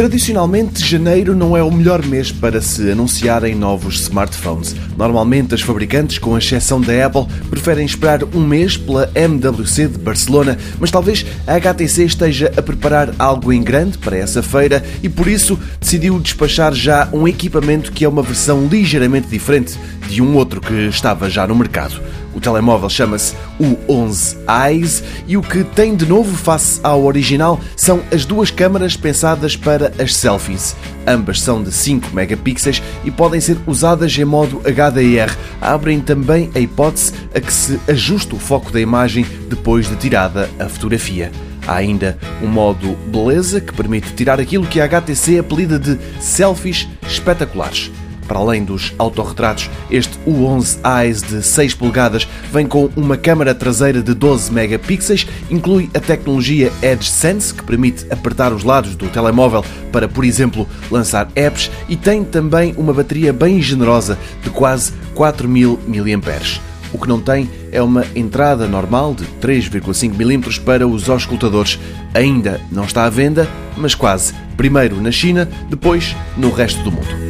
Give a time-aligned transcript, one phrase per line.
[0.00, 4.74] Tradicionalmente, janeiro não é o melhor mês para se anunciarem novos smartphones.
[4.96, 10.56] Normalmente, as fabricantes, com exceção da Apple, preferem esperar um mês pela MWC de Barcelona,
[10.78, 15.28] mas talvez a HTC esteja a preparar algo em grande para essa feira e por
[15.28, 20.62] isso decidiu despachar já um equipamento que é uma versão ligeiramente diferente de um outro
[20.62, 22.00] que estava já no mercado.
[22.34, 27.60] O telemóvel chama-se o 11 Eyes e o que tem de novo face ao original
[27.76, 30.76] são as duas câmaras pensadas para as selfies.
[31.06, 35.36] Ambas são de 5 megapixels e podem ser usadas em modo HDR.
[35.60, 40.48] Abrem também a hipótese a que se ajuste o foco da imagem depois de tirada
[40.58, 41.32] a fotografia.
[41.66, 46.88] Há ainda um modo beleza que permite tirar aquilo que a HTC apelida de selfies
[47.06, 47.90] espetaculares.
[48.30, 54.00] Para além dos autorretratos, este U11 Eyes de 6 polegadas vem com uma câmara traseira
[54.00, 59.64] de 12 megapixels, inclui a tecnologia Edge Sense, que permite apertar os lados do telemóvel
[59.90, 65.80] para, por exemplo, lançar apps, e tem também uma bateria bem generosa de quase 4000
[65.88, 66.60] mAh.
[66.92, 71.80] O que não tem é uma entrada normal de 3,5 mm para os auscultadores.
[72.14, 74.32] Ainda não está à venda, mas quase.
[74.56, 77.29] Primeiro na China, depois no resto do mundo.